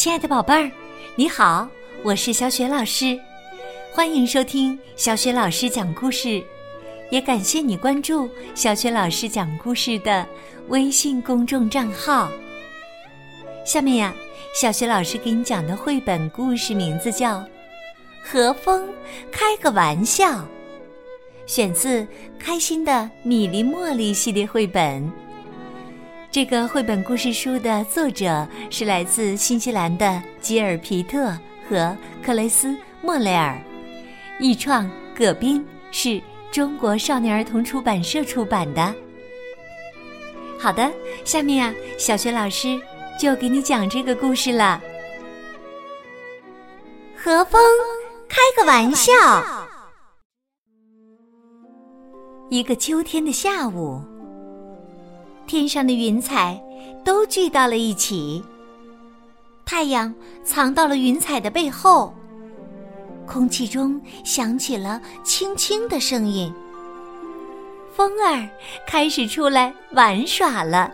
[0.00, 0.70] 亲爱的宝贝儿，
[1.14, 1.68] 你好，
[2.02, 3.20] 我是小雪老师，
[3.92, 6.42] 欢迎收听小雪老师讲故事，
[7.10, 10.26] 也感谢你关注小雪老师讲故事的
[10.68, 12.30] 微信公众账号。
[13.66, 14.14] 下面呀，
[14.58, 17.36] 小雪老师给你讲的绘本故事名字叫
[18.22, 18.88] 《和风
[19.30, 20.30] 开个玩笑》，
[21.44, 22.00] 选自
[22.38, 25.12] 《开心的米粒茉莉》系列绘本。
[26.32, 31.36] 这个绘本故事书的作者是来自新西兰的吉尔皮特
[31.68, 33.60] 和克雷斯莫雷尔，
[34.38, 38.94] 译创葛斌是中国少年儿童出版社出版的。
[40.56, 40.88] 好的，
[41.24, 42.80] 下面啊，小学老师
[43.18, 44.80] 就给你讲这个故事了。
[47.16, 47.60] 和风
[48.28, 49.12] 开个玩笑。
[52.50, 54.00] 一个秋天的下午。
[55.50, 56.62] 天上的云彩
[57.04, 58.40] 都聚到了一起，
[59.66, 60.14] 太阳
[60.44, 62.14] 藏到了云彩的背后。
[63.26, 66.54] 空气中响起了轻轻的声音，
[67.92, 68.48] 风儿
[68.86, 70.88] 开始出来玩耍了。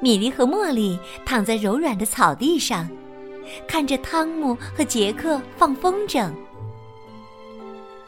[0.00, 2.88] 米莉和茉莉躺在柔软的草地上，
[3.68, 6.32] 看着汤姆和杰克放风筝。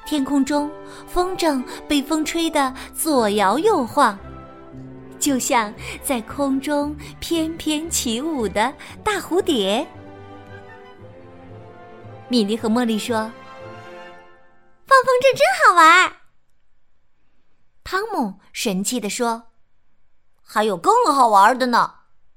[0.06, 0.70] 天空中，
[1.08, 4.16] 风筝被风吹得左摇右晃，
[5.18, 9.84] 就像在空中翩翩起舞的大蝴蝶。
[12.28, 13.16] 米莉和茉莉说
[14.86, 16.12] ：“放风筝真好玩。”
[17.82, 19.42] 汤姆神气地说
[20.40, 21.92] ：“还有更好玩的呢！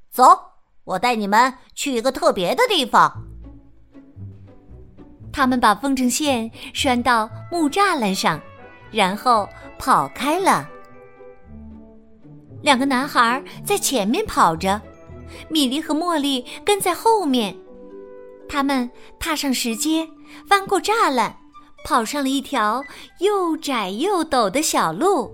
[0.10, 0.54] 走，
[0.86, 3.26] 我带你们去一个特别的地方。”
[5.32, 8.40] 他们把风筝线拴到木栅栏上，
[8.92, 10.68] 然后跑开了。
[12.62, 14.82] 两个男孩在前面跑着，
[15.48, 17.56] 米莉和茉莉跟在后面。
[18.50, 20.08] 他们踏上石阶，
[20.48, 21.38] 翻过栅栏，
[21.86, 22.84] 跑上了一条
[23.20, 25.32] 又窄又陡的小路。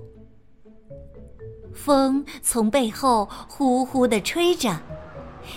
[1.73, 4.77] 风从背后呼呼地吹着，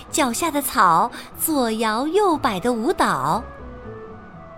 [0.09, 3.43] 脚下的草左摇右摆的舞蹈。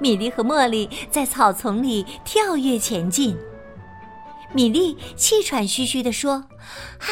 [0.01, 3.37] 米莉和茉莉在草丛里跳跃前进。
[4.51, 6.33] 米莉气喘吁吁地说
[6.97, 7.07] ：“啊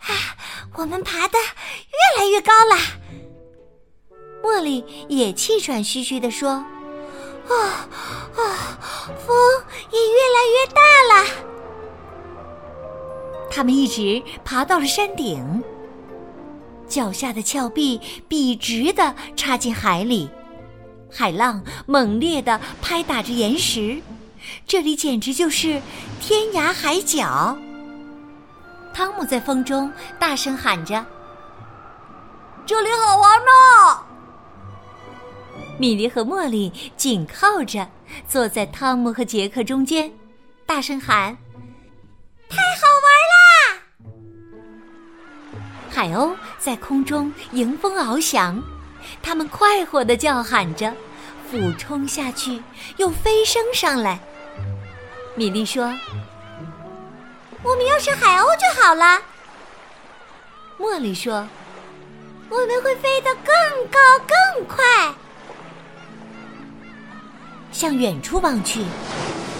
[0.00, 0.36] 啊，
[0.74, 2.76] 我们爬得越来越高了。”
[4.42, 6.50] 茉莉也气喘吁吁地说
[7.48, 7.54] ：“啊
[8.36, 8.78] 啊，
[9.24, 9.36] 风
[9.92, 10.82] 也越来越大
[11.14, 11.26] 了。”
[13.48, 15.62] 他们一直爬到了山顶，
[16.88, 20.28] 脚下的峭壁笔直地插进海里。
[21.14, 24.02] 海浪猛烈地拍打着岩石，
[24.66, 25.80] 这里简直就是
[26.20, 27.56] 天涯海角。
[28.92, 31.06] 汤姆在风中大声喊着
[32.66, 34.04] ：“这里好玩呢！”
[35.78, 37.88] 米莉和茉莉紧靠着
[38.28, 40.12] 坐在汤姆和杰克中间，
[40.66, 41.36] 大声喊
[42.50, 43.78] ：“太好玩啦！”
[45.94, 48.60] 海鸥在空中迎风翱翔。
[49.22, 50.92] 他们快活地叫喊着，
[51.50, 52.62] 俯冲下去，
[52.96, 54.18] 又飞升上来。
[55.34, 55.92] 米莉说
[57.62, 59.20] ：“我们要是海鸥就好了。”
[60.78, 61.46] 茉莉说
[62.50, 63.54] ：“我们会飞得更
[63.90, 65.14] 高更快。”
[67.72, 68.84] 向远处望去，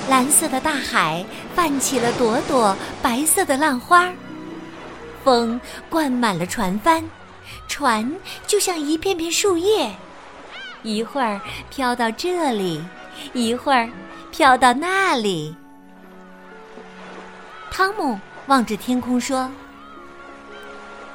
[0.09, 1.25] 蓝色的大海
[1.55, 4.13] 泛起了朵朵白色的浪花，
[5.25, 7.05] 风灌满了船帆。
[7.69, 9.95] 船就像一片片树叶，
[10.83, 12.83] 一会儿飘到这里，
[13.33, 13.89] 一会儿
[14.31, 15.57] 飘到那里。
[17.71, 19.51] 汤姆望着天空说：“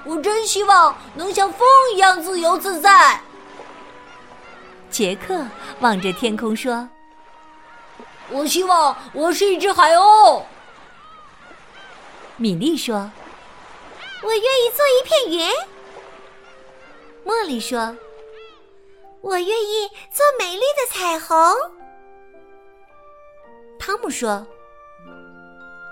[0.03, 3.21] 我真希望能像风一样自由自在。”
[4.91, 5.45] 杰克
[5.79, 6.89] 望着天空说
[8.29, 10.43] ：“我希望我是一只海鸥。”
[12.35, 13.09] 米莉说
[14.21, 15.49] ：“我愿意做一片云。”
[17.25, 17.95] 茉莉说
[19.21, 21.37] ：“我愿意做美丽的彩虹。”
[23.77, 24.45] 汤姆说：“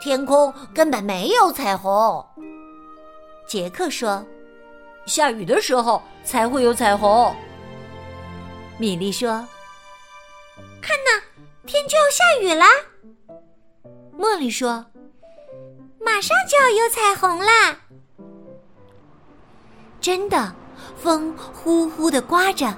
[0.01, 2.25] 天空根本没有彩虹。”
[3.47, 4.25] 杰克说
[5.05, 7.35] ：“下雨的时候才会有彩虹。”
[8.79, 9.29] 米莉说
[10.81, 11.23] ：“看呐，
[11.65, 12.67] 天就要下雨啦。”
[14.17, 14.85] 茉莉说
[15.99, 17.79] ：“马上就要有彩虹啦！”
[20.01, 20.55] 真的。
[20.95, 22.73] 风呼呼的刮着，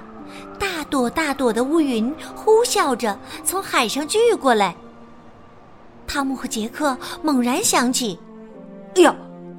[0.58, 4.74] 大朵大朵的乌云呼啸着从海上聚过来。
[6.06, 8.18] 汤姆和杰克猛然想起
[8.96, 9.14] ：“哎呀，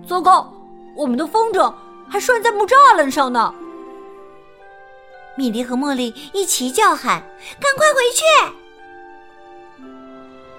[0.08, 0.52] 糟糕！
[0.96, 1.74] 我们的风筝
[2.10, 3.54] 还拴在木栅栏上呢。”
[5.38, 7.22] 米莉和茉莉一齐叫喊
[7.58, 8.22] ：“赶快回去！”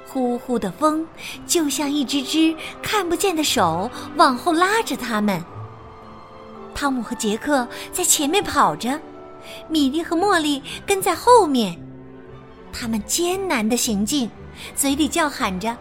[0.09, 1.06] 呼呼的风
[1.47, 5.43] 就像一只只看不见的手往后拉着他们。
[6.75, 9.01] 汤姆和杰克在前面跑着，
[9.69, 11.79] 米莉和茉莉跟在后面。
[12.73, 14.31] 他们艰难的行进，
[14.75, 15.77] 嘴里叫喊着：“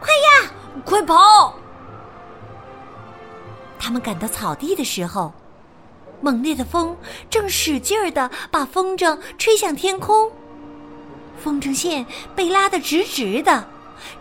[0.00, 0.50] 快呀，
[0.84, 1.54] 快跑！”
[3.78, 5.32] 他们赶到草地的时候，
[6.20, 6.96] 猛烈的风
[7.28, 10.30] 正使劲儿的把风筝吹向天空。
[11.42, 13.68] 风筝线被拉得直直的，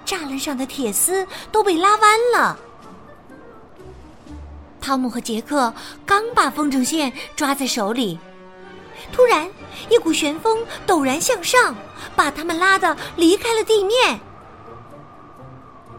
[0.06, 2.60] 栅栏上的铁丝都被拉弯了。
[4.86, 5.74] 汤姆和杰克
[6.06, 8.20] 刚把风筝线抓在手里，
[9.12, 9.50] 突然
[9.90, 11.76] 一股旋风陡然向上，
[12.16, 14.20] 把他们拉得离开了地面。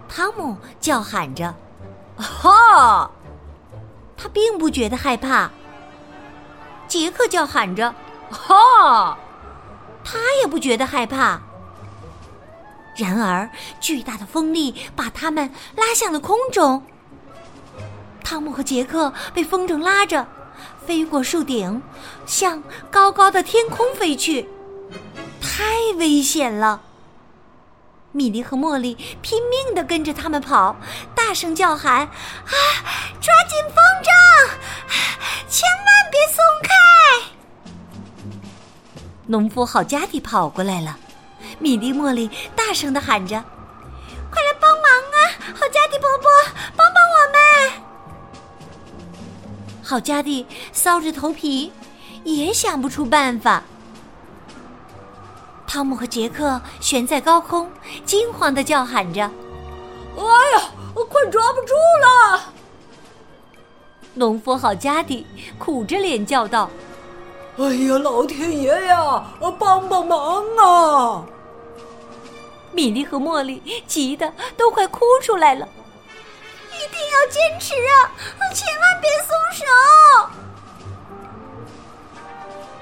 [0.09, 1.53] 汤姆叫喊着
[2.17, 3.11] ：“哈！”
[4.17, 5.51] 他并不觉得害怕。
[6.87, 7.93] 杰克叫喊着
[8.31, 9.19] ：“哈！”
[10.05, 11.43] 他也不觉得害怕。
[12.95, 13.51] 然而，
[13.81, 16.81] 巨大的风力把他们拉向了空中。
[18.27, 20.27] 汤姆和杰克被风筝拉着，
[20.85, 21.81] 飞过树顶，
[22.27, 24.49] 向高高的天空飞去。
[25.41, 25.63] 太
[25.97, 26.81] 危险了！
[28.11, 30.75] 米莉和茉莉拼命的跟着他们跑，
[31.15, 32.11] 大声叫喊：“啊，
[33.21, 34.11] 抓紧风筝，
[35.49, 36.75] 千万别松开！”
[39.27, 40.99] 农夫好家蒂跑过来了，
[41.61, 43.37] 米莉、茉莉大声的喊着
[44.33, 45.19] ：“快来帮忙啊！
[45.55, 46.29] 好家蒂伯伯，
[46.77, 46.85] 帮！”
[49.89, 50.45] 好家蒂
[50.75, 51.71] 搔着头皮，
[52.25, 53.63] 也想不出办法。
[55.65, 57.71] 汤姆和杰克悬在高空，
[58.05, 59.23] 惊慌的叫喊着
[60.19, 60.25] ：“哎
[60.59, 61.73] 呀，我快抓不住
[62.03, 62.53] 了！”
[64.15, 65.25] 农夫好家蒂
[65.57, 66.69] 苦着脸叫道。
[67.57, 69.25] 哎呀，老天爷呀！
[69.57, 71.25] 帮帮忙啊！
[72.73, 75.69] 米莉和茉莉急得都快哭出来了。
[76.77, 78.13] 一定要坚持啊！
[78.55, 79.65] 千万别松手！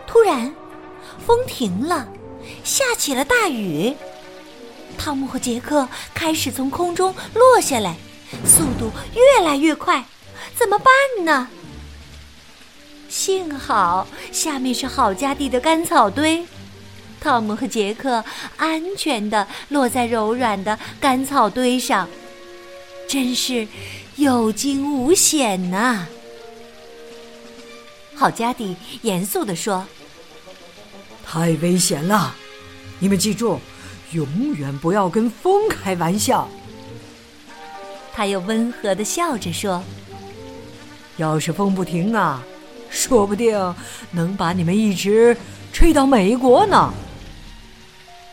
[0.06, 0.54] 突然，
[1.26, 2.06] 风停了，
[2.62, 3.96] 下起了大雨。
[4.96, 7.96] 汤姆和杰克开始从空中落下来，
[8.44, 10.04] 速度越来越快，
[10.54, 10.86] 怎么办
[11.24, 11.48] 呢？
[13.08, 16.46] 幸好下面是好家地的干草堆，
[17.20, 18.24] 汤姆和杰克
[18.56, 22.08] 安全的落在柔软的干草堆上，
[23.14, 23.68] 真是
[24.16, 26.04] 有惊无险呐！
[28.16, 29.86] 好家底严肃地说
[31.24, 32.34] ：“太危险了，
[32.98, 33.60] 你们记住，
[34.10, 36.48] 永远不要跟风开玩笑。”
[38.12, 39.80] 他又温和的笑着说
[41.16, 42.42] ：“要是风不停啊！”
[42.90, 43.74] 说不定
[44.10, 45.36] 能把你们一直
[45.72, 46.92] 吹到美国呢。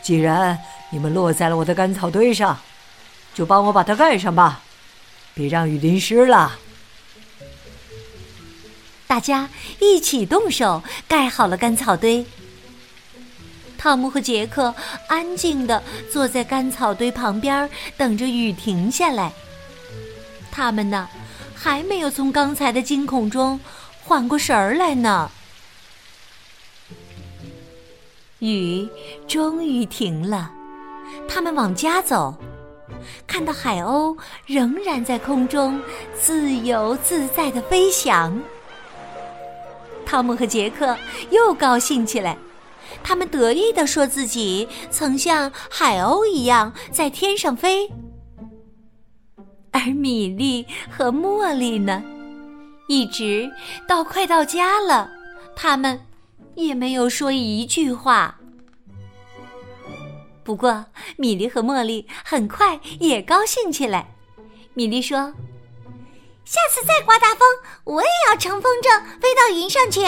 [0.02, 0.58] 既然
[0.90, 2.58] 你们落在了我的干草堆上，
[3.32, 4.60] 就帮我把它盖上吧，
[5.34, 6.58] 别让雨淋湿了。
[9.06, 9.48] 大家
[9.78, 12.24] 一起动手盖好了干草堆。
[13.76, 14.74] 汤姆和杰克
[15.08, 19.32] 安静的坐在干草堆旁边，等着雨停下来。
[20.50, 21.08] 他们呢，
[21.54, 23.58] 还没有从刚才的惊恐中。
[24.04, 25.30] 缓过神儿来呢，
[28.40, 28.88] 雨
[29.28, 30.50] 终于停了。
[31.28, 32.36] 他们往家走，
[33.26, 34.16] 看到海鸥
[34.46, 35.80] 仍然在空中
[36.14, 38.40] 自由自在的飞翔。
[40.04, 40.96] 汤姆和杰克
[41.30, 42.36] 又高兴起来，
[43.02, 47.90] 他们得意的说自己曾像海鸥一样在天上飞。
[49.70, 52.02] 而米莉和茉莉呢？
[52.88, 53.50] 一直
[53.88, 55.10] 到快到家了，
[55.56, 55.98] 他们
[56.56, 58.38] 也没有说一句话。
[60.44, 60.84] 不过，
[61.22, 64.12] 米莉和茉莉很快也高兴起来。
[64.74, 65.32] 米莉说
[66.44, 67.40] ：“下次再刮大风，
[67.84, 70.00] 我也要乘风筝飞到云上去。”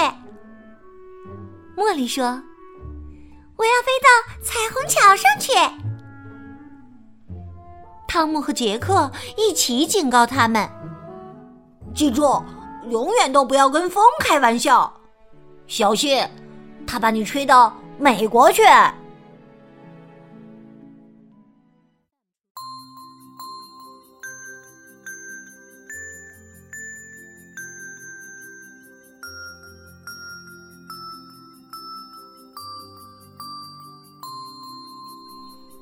[1.78, 2.24] 茉莉说
[3.56, 4.08] ：“我要飞到
[4.42, 5.52] 彩虹桥上去。”
[8.08, 10.68] 汤姆和杰克一起警告他们
[11.94, 12.42] ：“记住。”
[12.90, 14.92] 永远都不要跟风开玩笑，
[15.66, 16.22] 小心，
[16.86, 18.62] 他把你吹到美国去。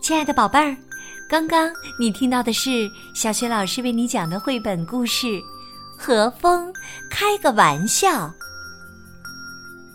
[0.02, 0.76] 亲爱的宝贝儿，
[1.28, 5.40] 刚刚你听到的是小雪老师为你讲的绘本故事。
[5.96, 6.72] 和风
[7.08, 8.28] 开个玩笑，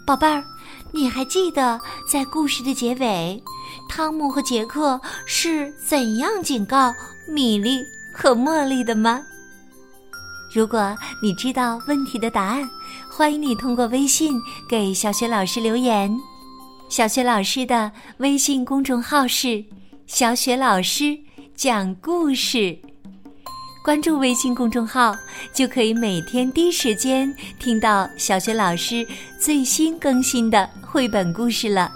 [0.06, 0.42] 宝贝儿，
[0.94, 1.78] 你还记得
[2.10, 3.44] 在故事的结尾，
[3.90, 6.94] 汤姆和杰克是怎样警告
[7.28, 7.84] 米莉
[8.14, 9.22] 和茉莉的吗？
[10.54, 12.70] 如果你知道问题的答案，
[13.12, 16.10] 欢迎你通过微信给小雪老师留言。
[16.88, 19.62] 小雪老师的微信公众号是
[20.08, 21.20] “小雪老师
[21.54, 22.76] 讲故事”，
[23.84, 25.14] 关注微信公众号
[25.54, 29.06] 就可以每天第一时间听到小雪老师
[29.38, 31.92] 最新更新的绘本故事了，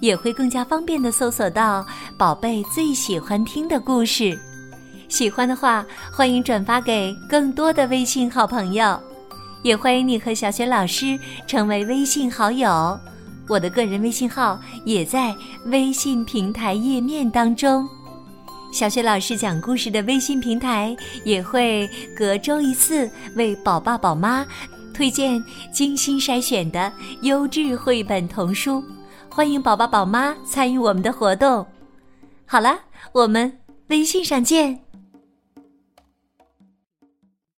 [0.00, 1.84] 也会更加方便的搜索到
[2.16, 4.38] 宝贝最喜欢听的故事。
[5.08, 9.02] 喜欢的话，欢迎转发给更多的微信好朋友，
[9.64, 12.96] 也欢迎你和小雪老师成为微信好友。
[13.48, 15.34] 我的个人微信号也在
[15.66, 17.88] 微信平台页面当中。
[18.70, 24.46] 小雪老师讲故事的微信平台也会隔周一次为宝爸宝妈
[24.92, 28.84] 推荐精心筛选的优质绘本童书，
[29.30, 31.66] 欢迎宝爸宝妈参与我们的活动。
[32.44, 32.78] 好了，
[33.12, 34.87] 我们微信上见。